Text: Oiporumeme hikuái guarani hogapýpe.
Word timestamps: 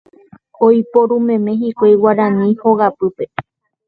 Oiporumeme 0.67 1.53
hikuái 1.63 1.91
guarani 2.05 2.47
hogapýpe. 2.65 3.29